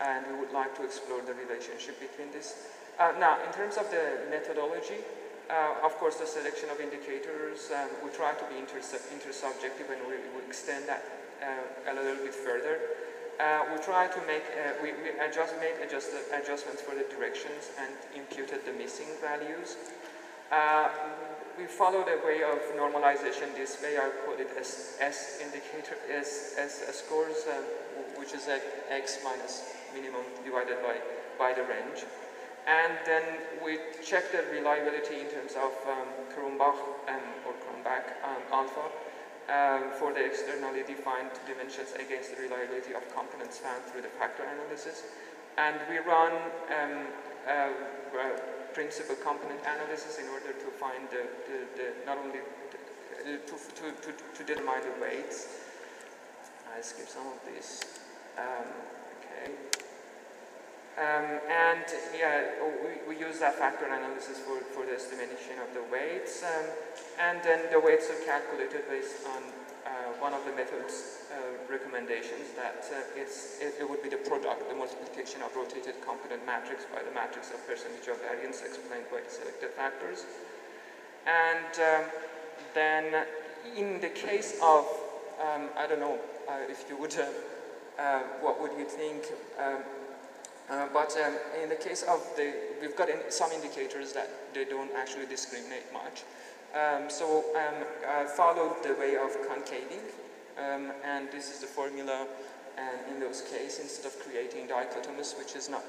and 0.00 0.24
we 0.32 0.40
would 0.40 0.52
like 0.52 0.74
to 0.76 0.82
explore 0.84 1.20
the 1.20 1.34
relationship 1.34 2.00
between 2.00 2.32
this. 2.32 2.68
Uh, 2.98 3.12
now, 3.20 3.36
in 3.44 3.52
terms 3.52 3.76
of 3.76 3.90
the 3.90 4.24
methodology, 4.30 5.04
uh, 5.48 5.84
of 5.84 5.92
course, 5.98 6.16
the 6.16 6.26
selection 6.26 6.68
of 6.70 6.80
indicators, 6.80 7.70
um, 7.74 7.88
we 8.04 8.10
try 8.10 8.32
to 8.32 8.44
be 8.48 8.56
intersubjective 8.56 9.88
and 9.92 10.00
we, 10.08 10.16
we 10.32 10.40
extend 10.46 10.88
that 10.88 11.04
uh, 11.42 11.92
a 11.92 11.94
little 11.94 12.24
bit 12.24 12.34
further. 12.34 12.80
Uh, 13.40 13.64
we 13.72 13.80
try 13.80 14.06
to 14.06 14.20
make, 14.26 14.44
uh, 14.52 14.76
we, 14.82 14.92
we 15.00 15.16
adjust, 15.16 15.54
made 15.60 15.72
adjust, 15.80 16.10
adjustments 16.36 16.82
for 16.82 16.94
the 16.94 17.08
directions 17.08 17.72
and 17.80 17.88
imputed 18.14 18.60
the 18.66 18.72
missing 18.72 19.08
values. 19.22 19.76
Uh, 20.52 20.90
we 21.56 21.64
follow 21.64 22.04
the 22.04 22.20
way 22.20 22.42
of 22.44 22.60
normalization 22.76 23.48
this 23.56 23.80
way, 23.82 23.96
I 23.96 24.10
call 24.26 24.34
it 24.36 24.50
as 24.60 24.98
S 25.00 25.40
indicator, 25.40 25.96
S, 26.12 26.56
S, 26.58 26.84
scores, 26.92 27.48
which 28.16 28.34
is 28.34 28.46
a 28.48 28.60
x 28.92 29.18
minus 29.24 29.72
minimum 29.94 30.24
divided 30.44 30.76
by, 30.82 31.00
by 31.38 31.54
the 31.54 31.62
range. 31.62 32.04
And 32.68 32.92
then 33.06 33.22
we 33.64 33.78
check 34.04 34.32
the 34.32 34.44
reliability 34.52 35.20
in 35.20 35.28
terms 35.32 35.52
of 35.56 35.72
um, 35.88 36.08
Cronbach 36.36 36.76
um, 37.08 37.24
or 37.48 37.56
Cronbach 37.56 38.04
um, 38.20 38.42
alpha 38.52 38.84
um, 39.50 39.90
for 39.98 40.14
the 40.14 40.24
externally 40.24 40.82
defined 40.86 41.30
dimensions 41.46 41.92
against 41.98 42.34
the 42.34 42.42
reliability 42.42 42.94
of 42.94 43.02
components 43.14 43.58
found 43.58 43.82
through 43.90 44.02
the 44.02 44.14
factor 44.14 44.46
analysis. 44.46 45.02
And 45.58 45.76
we 45.90 45.98
run 45.98 46.32
um, 46.70 47.10
uh, 47.44 47.68
principal 48.72 49.16
component 49.16 49.60
analysis 49.66 50.18
in 50.18 50.28
order 50.30 50.54
to 50.54 50.68
find 50.78 51.10
the, 51.10 51.26
the, 51.50 51.58
the 51.74 51.86
not 52.06 52.18
only 52.18 52.38
the, 52.38 53.42
to, 53.44 53.54
to, 53.58 53.84
to, 53.90 54.10
to 54.14 54.42
determine 54.46 54.80
the 54.86 54.94
weights. 55.02 55.48
I 56.70 56.80
skip 56.80 57.08
some 57.08 57.26
of 57.26 57.38
these. 57.44 57.82
Um. 58.38 58.99
Um, 60.98 61.38
and 61.48 61.86
yeah, 62.18 62.50
we, 62.82 63.14
we, 63.14 63.20
use 63.20 63.38
that 63.38 63.54
factor 63.54 63.86
analysis 63.86 64.38
for, 64.38 64.58
for 64.74 64.84
the 64.84 64.92
estimation 64.98 65.56
of 65.62 65.72
the 65.72 65.80
weights. 65.86 66.42
Um, 66.42 66.66
and 67.20 67.38
then 67.42 67.70
the 67.70 67.78
weights 67.78 68.10
are 68.10 68.20
calculated 68.26 68.84
based 68.90 69.24
on 69.24 69.42
uh, 69.86 70.12
one 70.18 70.34
of 70.34 70.44
the 70.44 70.52
methods 70.52 71.24
uh, 71.32 71.56
recommendations 71.70 72.52
that 72.56 72.84
uh, 72.90 73.00
it's, 73.16 73.62
it, 73.62 73.74
it, 73.80 73.88
would 73.88 74.02
be 74.02 74.10
the 74.10 74.20
product, 74.28 74.68
the 74.68 74.74
multiplication 74.74 75.40
of 75.42 75.54
rotated 75.54 75.94
component 76.04 76.44
matrix 76.44 76.84
by 76.92 77.00
the 77.02 77.14
matrix 77.14 77.50
of 77.50 77.62
percentage 77.66 78.08
of 78.08 78.20
variance 78.20 78.60
explained 78.60 79.06
by 79.10 79.22
the 79.22 79.30
selected 79.30 79.70
factors. 79.70 80.26
And 81.24 81.72
um, 81.80 82.04
then 82.74 83.26
in 83.76 84.00
the 84.00 84.10
case 84.10 84.58
of, 84.62 84.84
um, 85.40 85.70
I 85.78 85.86
don't 85.86 86.00
know 86.00 86.18
uh, 86.48 86.66
if 86.68 86.84
you 86.88 86.96
would, 86.98 87.14
uh, 87.16 87.24
uh, 87.98 88.20
what 88.40 88.60
would 88.60 88.72
you 88.78 88.84
think 88.84 89.24
um, 89.58 89.82
uh, 90.70 90.86
but 90.92 91.16
um, 91.18 91.34
in 91.62 91.68
the 91.68 91.76
case 91.76 92.02
of 92.02 92.20
the, 92.36 92.54
we've 92.80 92.96
got 92.96 93.08
in 93.08 93.18
some 93.28 93.50
indicators 93.52 94.12
that 94.12 94.30
they 94.54 94.64
don't 94.64 94.90
actually 94.96 95.26
discriminate 95.26 95.92
much. 95.92 96.22
Um, 96.72 97.10
so 97.10 97.44
um, 97.56 97.84
I 98.08 98.24
followed 98.26 98.82
the 98.84 98.94
way 98.94 99.16
of 99.16 99.36
concaving, 99.48 100.06
um, 100.56 100.92
and 101.04 101.28
this 101.32 101.52
is 101.52 101.60
the 101.60 101.66
formula. 101.66 102.26
And 102.78 103.14
in 103.14 103.20
those 103.20 103.42
cases, 103.42 103.80
instead 103.80 104.06
of 104.06 104.18
creating 104.20 104.68
dichotomous, 104.68 105.36
which 105.36 105.56
is 105.56 105.68
not 105.68 105.82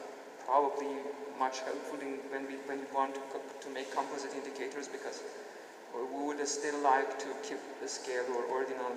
probably 0.46 0.98
much 1.40 1.60
helpful 1.60 2.00
in, 2.02 2.18
when 2.32 2.48
we 2.48 2.56
when 2.66 2.80
we 2.80 2.90
want 2.94 3.16
to, 3.16 3.22
to 3.62 3.74
make 3.74 3.94
composite 3.94 4.34
indicators, 4.34 4.88
because 4.88 5.24
we 5.94 6.26
would 6.26 6.46
still 6.48 6.80
like 6.82 7.20
to 7.20 7.28
keep 7.44 7.60
the 7.82 7.88
scale 7.88 8.26
or 8.36 8.44
ordinal 8.46 8.94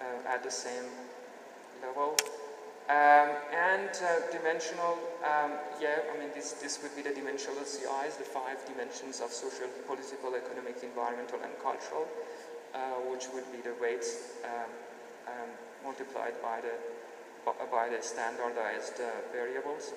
uh, 0.00 0.34
at 0.34 0.42
the 0.42 0.50
same 0.50 0.88
level. 1.82 2.16
Um, 2.90 3.30
and 3.54 3.90
uh, 4.02 4.26
dimensional, 4.32 4.98
um, 5.22 5.52
yeah, 5.80 6.02
I 6.12 6.18
mean, 6.18 6.30
this, 6.34 6.54
this 6.54 6.82
would 6.82 6.94
be 6.96 7.02
the 7.02 7.14
dimensional 7.14 7.64
CIs, 7.64 8.16
the 8.18 8.24
five 8.24 8.58
dimensions 8.66 9.20
of 9.20 9.30
social, 9.30 9.68
political, 9.86 10.34
economic, 10.34 10.82
environmental, 10.82 11.38
and 11.42 11.52
cultural, 11.62 12.08
uh, 12.74 12.98
which 13.06 13.26
would 13.32 13.46
be 13.52 13.62
the 13.62 13.74
weights 13.80 14.34
um, 14.44 14.70
um 15.28 15.50
multiplied 15.84 16.34
by 16.42 16.60
the, 16.60 16.74
by 17.70 17.88
the 17.88 18.02
standardized 18.02 19.00
uh, 19.00 19.10
variables. 19.32 19.92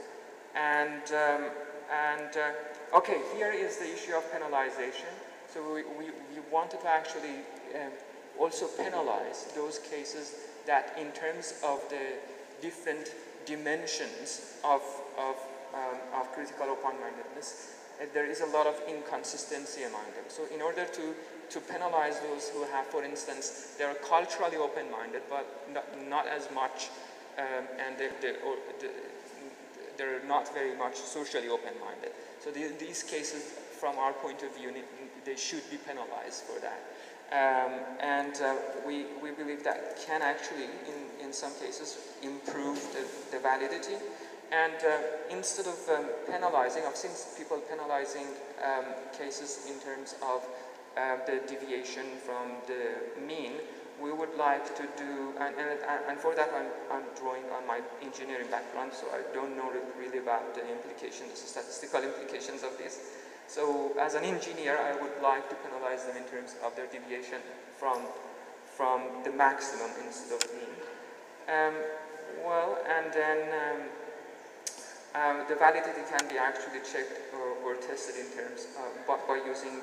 And, 0.56 1.04
um, 1.12 1.50
and 1.92 2.38
uh, 2.38 2.98
okay, 2.98 3.22
here 3.36 3.52
is 3.52 3.78
the 3.78 3.92
issue 3.92 4.14
of 4.14 4.24
penalization. 4.32 5.14
So 5.52 5.74
we, 5.74 5.84
we, 5.98 6.06
we 6.34 6.42
wanted 6.52 6.82
to 6.82 6.88
actually 6.88 7.42
um, 7.76 7.92
also 8.40 8.68
penalize 8.68 9.52
those 9.56 9.80
cases 9.80 10.36
that 10.66 10.96
in 11.00 11.12
terms 11.12 11.60
of 11.64 11.82
the 11.90 12.18
different 12.62 13.14
dimensions 13.46 14.58
of, 14.64 14.82
of, 15.18 15.36
um, 15.74 15.98
of 16.20 16.32
critical 16.34 16.68
open-mindedness, 16.68 17.76
uh, 18.02 18.06
there 18.14 18.26
is 18.26 18.42
a 18.42 18.46
lot 18.48 18.68
of 18.68 18.76
inconsistency 18.88 19.84
among 19.84 20.06
them. 20.16 20.26
So 20.28 20.44
in 20.54 20.62
order 20.62 20.86
to, 20.86 21.14
to 21.50 21.60
penalize 21.60 22.20
those 22.20 22.50
who 22.50 22.64
have, 22.72 22.86
for 22.88 23.04
instance, 23.04 23.76
they 23.78 23.86
are 23.86 23.94
culturally 23.96 24.58
open-minded, 24.58 25.24
but 25.30 25.46
not, 25.74 25.86
not, 26.10 26.28
as 26.28 26.50
much, 26.54 26.90
um, 27.38 27.66
and 27.86 27.98
they, 27.98 28.10
they, 28.22 28.36
they're 29.98 30.24
not 30.26 30.54
very 30.54 30.76
much 30.76 30.96
socially 30.96 31.50
open-minded. 31.50 32.12
So 32.44 32.52
the, 32.52 32.72
these 32.80 33.04
cases, 33.04 33.44
from 33.80 33.98
our 33.98 34.14
point 34.14 34.44
of 34.44 34.56
view, 34.56 34.74
they 35.24 35.36
should 35.36 35.70
be 35.70 35.78
penalized 35.78 36.44
for 36.44 36.60
that. 36.60 36.82
Um, 37.32 37.80
and 38.00 38.36
uh, 38.42 38.56
we, 38.86 39.06
we 39.22 39.32
believe 39.32 39.64
that 39.64 39.98
can 40.06 40.22
actually, 40.22 40.66
in, 40.66 41.05
in 41.26 41.34
some 41.34 41.54
cases, 41.60 41.98
improve 42.22 42.78
the, 42.94 43.04
the 43.36 43.42
validity. 43.42 43.98
And 44.52 44.78
uh, 44.86 45.34
instead 45.34 45.66
of 45.66 45.78
um, 45.90 46.06
penalizing, 46.30 46.84
I've 46.86 46.96
seen 46.96 47.12
people 47.38 47.58
penalizing 47.66 48.28
um, 48.64 48.86
cases 49.18 49.66
in 49.68 49.82
terms 49.82 50.16
of 50.22 50.46
uh, 50.96 51.18
the 51.26 51.42
deviation 51.50 52.06
from 52.24 52.62
the 52.68 53.20
mean, 53.26 53.54
we 54.00 54.12
would 54.12 54.36
like 54.38 54.76
to 54.76 54.84
do, 54.98 55.34
and, 55.40 55.56
and, 55.56 55.80
and 56.08 56.20
for 56.20 56.36
that 56.36 56.52
I'm, 56.52 56.68
I'm, 56.92 57.04
drawing 57.16 57.44
on 57.56 57.66
my 57.66 57.80
engineering 58.04 58.48
background, 58.52 58.92
so 58.94 59.08
I 59.08 59.24
don't 59.34 59.56
know 59.56 59.72
really 59.98 60.20
about 60.20 60.54
the 60.54 60.62
implications, 60.70 61.42
the 61.42 61.48
statistical 61.48 62.04
implications 62.04 62.64
of 62.64 62.78
this. 62.78 63.00
So 63.48 63.92
as 64.00 64.16
an 64.16 64.24
engineer, 64.24 64.78
I 64.78 65.00
would 65.00 65.16
like 65.24 65.50
to 65.50 65.56
penalize 65.56 66.06
them 66.06 66.18
in 66.18 66.24
terms 66.24 66.56
of 66.64 66.76
their 66.76 66.88
deviation 66.88 67.40
from, 67.78 68.02
from 68.76 69.02
the 69.24 69.32
maximum 69.32 69.92
instead 70.04 70.36
of 70.36 70.44
mean. 70.54 70.95
Um, 71.48 71.74
well, 72.46 72.78
and 72.88 73.14
then 73.14 73.40
um, 73.54 73.82
um, 75.16 75.46
the 75.48 75.56
validity 75.56 76.02
can 76.10 76.28
be 76.30 76.38
actually 76.38 76.80
checked 76.80 77.34
or, 77.34 77.56
or 77.64 77.76
tested 77.76 78.16
in 78.16 78.32
terms 78.38 78.68
uh, 78.78 78.82
by, 79.08 79.18
by, 79.28 79.42
using 79.46 79.80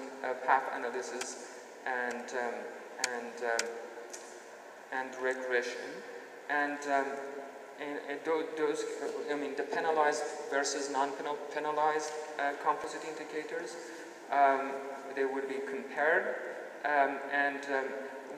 path 0.47 0.64
analysis 0.75 1.59
and 1.87 2.25
um, 2.31 2.54
and 3.09 3.45
um, 3.45 3.69
and 4.92 5.11
regression. 5.23 5.88
And, 6.50 6.78
um, 6.92 7.07
and, 7.81 7.99
and 8.09 8.21
those, 8.25 8.85
I 9.31 9.35
mean, 9.35 9.57
the 9.57 9.62
penalized 9.62 10.23
versus 10.50 10.90
non-penalized 10.90 12.12
uh, 12.38 12.52
composite 12.62 13.02
indicators, 13.09 13.76
um, 14.31 14.73
they 15.16 15.25
would 15.25 15.49
be 15.49 15.57
compared. 15.69 16.37
Um, 16.85 17.19
and 17.33 17.61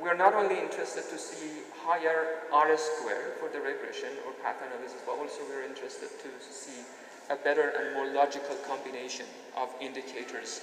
we're 0.01 0.17
not 0.17 0.35
only 0.35 0.59
interested 0.59 1.05
to 1.11 1.19
see 1.19 1.63
higher 1.85 2.41
R 2.53 2.77
square 2.77 3.33
for 3.41 3.49
the 3.49 3.61
regression 3.61 4.11
or 4.27 4.33
path 4.43 4.63
analysis, 4.65 5.01
but 5.07 5.13
also 5.13 5.41
we're 5.49 5.65
interested 5.65 6.09
to 6.09 6.29
see 6.41 6.83
a 7.31 7.37
better 7.37 7.73
and 7.77 7.95
more 7.95 8.13
logical 8.13 8.57
combination 8.69 9.27
of 9.57 9.69
indicators 9.81 10.61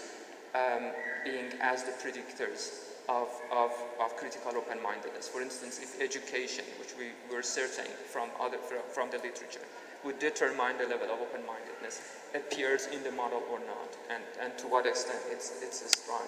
um, 0.53 0.91
being 1.25 1.51
as 1.61 1.83
the 1.83 1.91
predictors 1.91 2.91
of, 3.09 3.29
of, 3.51 3.71
of 3.99 4.15
critical 4.15 4.51
open-mindedness. 4.55 5.27
For 5.27 5.41
instance, 5.41 5.79
if 5.81 5.99
education, 6.01 6.65
which 6.79 6.93
we 6.97 7.11
were 7.33 7.41
certain 7.41 7.89
from, 8.07 8.29
other, 8.39 8.57
from 8.57 9.09
the 9.09 9.17
literature, 9.17 9.65
would 10.03 10.19
determine 10.19 10.77
the 10.77 10.87
level 10.87 11.09
of 11.11 11.19
open-mindedness 11.21 12.01
appears 12.35 12.87
in 12.87 13.03
the 13.03 13.11
model 13.11 13.41
or 13.51 13.59
not, 13.59 13.97
and, 14.09 14.23
and 14.41 14.57
to 14.57 14.67
what 14.67 14.85
extent 14.85 15.19
it's, 15.29 15.61
it's 15.61 15.81
strong. 16.01 16.25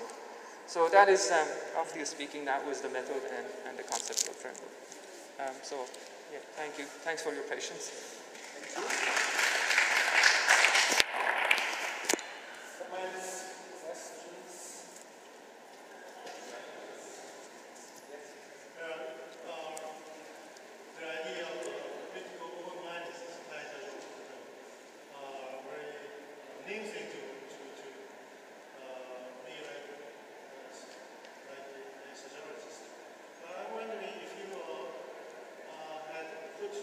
So 0.74 0.89
that 0.89 1.08
is, 1.08 1.30
um, 1.30 1.46
roughly 1.75 2.03
speaking, 2.03 2.46
that 2.46 2.65
was 2.65 2.82
the 2.82 2.89
method 2.89 3.22
and, 3.38 3.46
and 3.70 3.77
the 3.77 3.84
conceptual 3.84 4.34
framework. 4.34 4.74
Um, 5.39 5.53
so, 5.62 5.75
yeah, 6.32 6.39
thank 6.58 6.80
you. 6.80 6.86
Thanks 7.06 7.22
for 7.22 7.32
your 7.32 7.44
patience. 7.44 7.92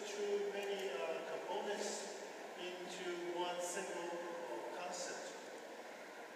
through 0.06 0.48
many 0.56 0.88
uh, 0.96 1.20
components 1.28 2.16
into 2.56 3.36
one 3.36 3.60
single 3.60 4.16
uh, 4.16 4.80
concept. 4.80 5.36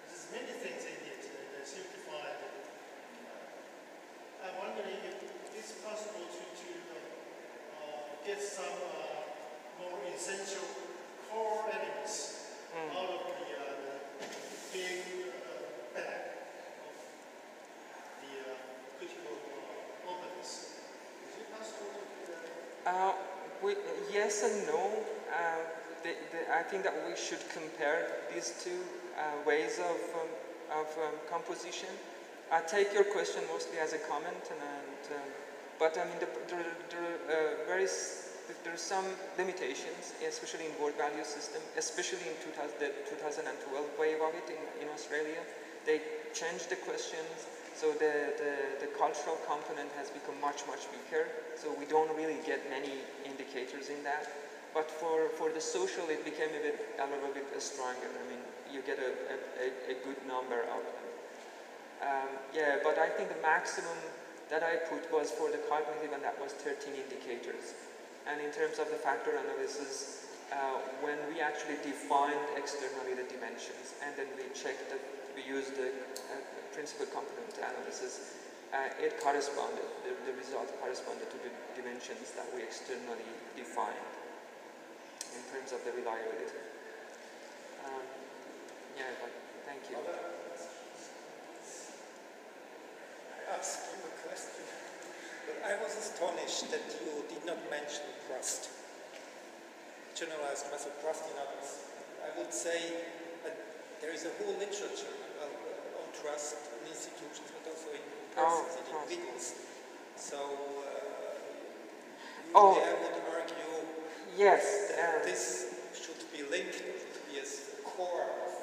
There's 0.04 0.28
many 0.36 0.52
things 0.60 0.84
in 0.84 1.00
it 1.00 1.24
that 1.24 1.48
are 1.56 1.64
simplified. 1.64 2.44
I'm 4.44 4.56
wondering 4.60 5.00
if 5.00 5.16
it's 5.56 5.80
possible 5.80 6.28
to, 6.28 6.44
to 6.44 6.70
uh, 6.92 7.00
uh 7.72 8.26
get 8.26 8.40
some 8.42 8.76
uh, 8.84 9.80
more 9.80 9.96
essential 10.12 10.68
core 11.30 11.64
elements 11.72 12.60
mm. 12.68 12.92
out 12.92 13.16
of 13.16 13.20
the, 13.32 13.48
uh, 13.48 13.74
big 14.72 15.00
bag 15.96 16.36
of 16.84 16.96
the 18.20 18.34
critical 19.00 19.36
uh. 20.04 20.76
Is 21.24 21.40
it 21.40 21.48
possible 21.48 21.96
to 21.96 22.04
do 22.12 22.32
that? 22.84 23.33
Yes 24.12 24.42
and 24.42 24.66
no. 24.66 24.90
Uh, 25.32 25.62
the, 26.02 26.12
the, 26.32 26.40
I 26.52 26.62
think 26.62 26.84
that 26.84 26.94
we 27.08 27.16
should 27.16 27.40
compare 27.48 28.12
these 28.32 28.52
two 28.62 28.76
uh, 29.16 29.40
ways 29.46 29.80
of, 29.80 29.98
um, 30.20 30.30
of 30.84 30.88
um, 31.00 31.16
composition. 31.30 31.88
I 32.52 32.60
take 32.60 32.92
your 32.92 33.04
question 33.04 33.42
mostly 33.50 33.78
as 33.78 33.94
a 33.94 33.98
comment, 33.98 34.44
and, 34.52 34.60
and 34.60 35.16
um, 35.16 35.28
but 35.78 35.96
I 35.96 36.04
mean, 36.04 36.20
the, 36.20 36.28
there, 36.48 37.16
uh, 37.26 37.84
there 38.62 38.74
are 38.74 38.76
some 38.76 39.04
limitations, 39.38 40.12
especially 40.20 40.66
in 40.66 40.72
word 40.82 40.94
value 41.00 41.24
system, 41.24 41.62
especially 41.76 42.28
in 42.28 42.36
2000, 42.44 42.76
the 42.78 42.92
2012 43.08 43.98
wave 43.98 44.20
of 44.20 44.36
it 44.36 44.44
in, 44.52 44.60
in 44.84 44.88
Australia. 44.92 45.40
They 45.86 46.00
changed 46.36 46.68
the 46.68 46.76
questions, 46.76 47.48
so 47.74 47.90
the, 47.92 48.30
the, 48.38 48.86
the, 48.86 48.90
cultural 48.94 49.34
component 49.50 49.90
has 49.98 50.08
become 50.08 50.38
much, 50.40 50.62
much 50.70 50.86
weaker. 50.94 51.26
So 51.58 51.74
we 51.74 51.86
don't 51.90 52.10
really 52.14 52.38
get 52.46 52.62
many 52.70 53.02
indicators 53.26 53.90
in 53.90 53.98
that. 54.06 54.30
But 54.72 54.90
for, 54.90 55.28
for 55.34 55.50
the 55.50 55.60
social, 55.60 56.06
it 56.06 56.24
became 56.24 56.50
a, 56.54 56.62
bit, 56.62 56.78
a 56.98 57.06
little 57.06 57.34
bit 57.34 57.50
stronger. 57.58 58.06
I 58.06 58.24
mean, 58.30 58.42
you 58.70 58.82
get 58.86 58.98
a, 58.98 59.10
a, 59.58 59.66
a 59.90 59.96
good 60.06 60.18
number 60.26 60.66
out 60.70 60.86
of 60.86 60.94
them. 60.94 61.10
Um, 62.02 62.30
yeah, 62.54 62.78
but 62.82 62.98
I 62.98 63.08
think 63.08 63.30
the 63.30 63.42
maximum 63.42 63.98
that 64.50 64.62
I 64.62 64.76
put 64.90 65.10
was 65.10 65.30
for 65.30 65.50
the 65.50 65.58
cognitive, 65.70 66.14
and 66.14 66.22
that 66.22 66.38
was 66.38 66.52
13 66.52 66.94
indicators. 66.94 67.74
And 68.26 68.40
in 68.40 68.50
terms 68.50 68.78
of 68.78 68.90
the 68.90 68.98
factor 68.98 69.34
analysis, 69.34 70.26
uh, 70.52 70.78
when 71.02 71.18
we 71.32 71.40
actually 71.40 71.78
defined 71.82 72.40
externally 72.56 73.14
the 73.18 73.26
dimensions, 73.26 73.98
and 74.04 74.14
then 74.14 74.26
we 74.36 74.46
checked 74.54 74.90
that 74.90 75.00
we 75.34 75.42
used 75.42 75.74
the 75.76 75.90
uh, 75.90 76.38
principal 76.74 77.06
component 77.06 77.54
analysis, 77.54 78.34
uh, 78.74 78.90
it 78.98 79.14
corresponded, 79.22 79.86
the, 80.02 80.10
the 80.26 80.34
result 80.34 80.66
corresponded 80.82 81.30
to 81.30 81.38
the 81.46 81.54
dimensions 81.78 82.34
that 82.34 82.50
we 82.50 82.66
externally 82.66 83.30
defined 83.54 84.10
in 85.30 85.42
terms 85.54 85.70
of 85.70 85.78
the 85.86 85.94
reliability. 85.94 86.58
Um, 87.86 88.02
yeah, 88.98 89.14
but 89.22 89.30
thank 89.62 89.86
you. 89.86 90.02
I 90.02 90.18
asked 93.54 93.94
you 93.94 94.02
a 94.02 94.12
question, 94.26 94.66
I 95.62 95.78
was 95.78 95.94
astonished 95.94 96.74
that 96.74 96.82
you 96.98 97.22
did 97.30 97.46
not 97.46 97.62
mention 97.70 98.02
trust. 98.26 98.74
Generalized 100.18 100.66
method 100.74 100.98
trust 100.98 101.30
in 101.30 101.38
others. 101.38 101.86
I 102.18 102.34
would 102.34 102.50
say 102.50 102.98
that 103.46 103.54
there 104.02 104.10
is 104.10 104.26
a 104.26 104.34
whole 104.42 104.58
literature 104.58 105.14
trust 106.24 106.56
in 106.80 106.88
institutions, 106.88 107.52
but 107.52 107.68
also 107.68 107.92
in 107.92 108.00
persons 108.32 108.72
oh, 108.72 108.80
and 108.80 108.88
individuals. 108.88 109.60
So, 110.16 110.40
uh, 110.40 112.56
oh. 112.56 112.80
I 112.80 112.96
would 112.96 113.20
argue 113.28 113.84
yes, 114.32 114.96
that 114.96 115.20
um, 115.20 115.28
this 115.28 115.76
should 115.92 116.16
be 116.32 116.40
linked, 116.48 116.80
to 116.80 117.20
be 117.28 117.44
a 117.44 117.46
core 117.84 118.24
of 118.48 118.56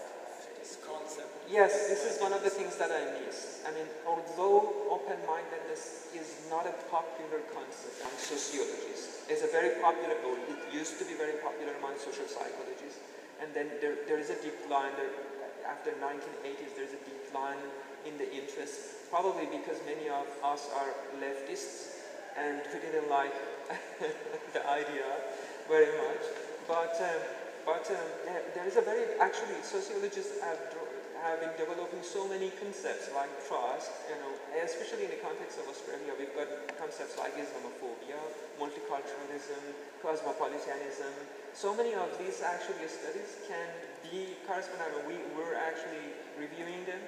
this 0.57 0.81
concept. 0.81 1.29
Yes, 1.45 1.85
this 1.85 2.01
is 2.01 2.17
one 2.17 2.33
of 2.33 2.41
the 2.41 2.49
things 2.49 2.81
that 2.81 2.89
I 2.89 3.21
miss. 3.21 3.61
I 3.61 3.69
mean, 3.77 3.85
although 4.09 4.89
open-mindedness 4.89 6.17
is 6.17 6.49
not 6.49 6.65
a 6.65 6.73
popular 6.89 7.45
concept 7.53 8.01
among 8.01 8.17
sociologists, 8.17 9.29
it's 9.29 9.45
a 9.45 9.51
very 9.53 9.77
popular, 9.77 10.17
it 10.49 10.57
used 10.73 10.97
to 10.97 11.05
be 11.05 11.13
very 11.13 11.37
popular 11.45 11.77
among 11.77 12.01
social 12.01 12.25
psychologists, 12.25 13.05
and 13.37 13.53
then 13.53 13.69
there, 13.85 14.01
there 14.09 14.17
is 14.17 14.33
a 14.33 14.39
decline, 14.41 14.97
there, 14.97 15.13
after 15.67 15.91
1980s, 15.91 16.75
there's 16.75 16.93
a 16.93 17.01
decline 17.05 17.61
in 18.05 18.17
the 18.17 18.29
interest, 18.33 19.09
probably 19.09 19.45
because 19.45 19.77
many 19.85 20.09
of 20.09 20.25
us 20.43 20.69
are 20.75 20.93
leftists 21.19 22.01
and 22.37 22.61
we 22.73 22.79
didn't 22.79 23.09
like 23.09 23.33
the 24.53 24.67
idea 24.69 25.05
very 25.67 25.91
much. 25.97 26.23
But, 26.67 26.95
um, 27.01 27.21
but 27.65 27.89
um, 27.91 28.35
there 28.53 28.65
is 28.65 28.75
a 28.77 28.81
very, 28.81 29.05
actually, 29.19 29.61
sociologists 29.61 30.39
have, 30.41 30.57
have 31.21 31.37
been 31.37 31.53
developing 31.53 32.01
so 32.01 32.25
many 32.25 32.49
concepts 32.57 33.13
like 33.13 33.29
trust, 33.45 33.93
you 34.09 34.17
know, 34.17 34.33
especially 34.65 35.05
in 35.05 35.13
the 35.13 35.21
context 35.21 35.61
of 35.61 35.69
Australia, 35.69 36.17
we've 36.17 36.33
got 36.33 36.49
concepts 36.81 37.17
like 37.21 37.37
Islamophobia, 37.37 38.17
multiculturalism, 38.57 39.61
cosmopolitanism. 40.01 41.13
So 41.53 41.77
many 41.77 41.93
of 41.93 42.09
these 42.17 42.41
actually 42.41 42.89
studies 42.89 43.45
can 43.45 43.69
be 44.01 44.33
correspondent. 44.49 44.97
We 45.05 45.21
were 45.37 45.53
actually 45.53 46.17
reviewing 46.41 46.89
them 46.89 47.01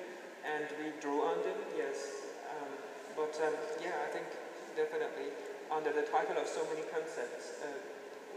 and 0.46 0.70
we 0.78 0.94
drew 1.02 1.26
on 1.26 1.42
them, 1.42 1.58
yes. 1.74 2.30
Um, 2.54 2.70
but 3.18 3.34
um, 3.42 3.56
yeah, 3.82 3.98
I 4.06 4.14
think 4.14 4.30
definitely 4.78 5.34
under 5.74 5.90
the 5.90 6.06
title 6.06 6.38
of 6.38 6.46
so 6.46 6.62
many 6.70 6.86
concepts, 6.94 7.58
uh, 7.66 7.70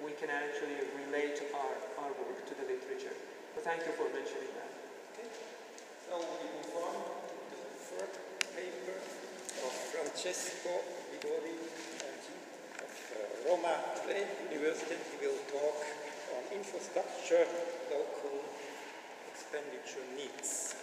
we 0.01 0.13
can 0.17 0.33
actually 0.33 0.89
relate 1.05 1.37
our, 1.53 1.75
our 2.01 2.13
work 2.17 2.41
to 2.49 2.55
the 2.57 2.65
literature. 2.65 3.17
So 3.57 3.61
thank 3.61 3.85
you 3.85 3.93
for 3.93 4.09
mentioning 4.13 4.53
that. 4.57 4.76
So 6.09 6.19
we 6.19 6.23
move 6.23 6.71
on 6.87 6.95
to 6.95 7.35
the 7.51 7.67
third 7.83 8.15
paper 8.55 8.95
of 9.67 9.73
Francesco 9.91 10.71
Vigori 11.11 11.59
of 12.79 12.93
Roma 13.45 13.75
University. 14.53 14.95
He 15.19 15.27
will 15.27 15.43
talk 15.51 15.83
on 16.37 16.57
infrastructure, 16.57 17.45
local 17.91 18.39
expenditure 19.35 20.07
needs. 20.15 20.77